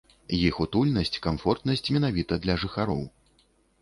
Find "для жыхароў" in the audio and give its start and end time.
2.47-3.05